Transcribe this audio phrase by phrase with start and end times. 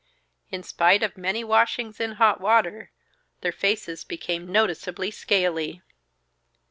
[0.49, 2.89] In spite of many washings in hot water,
[3.41, 5.83] their faces became noticeably scaly.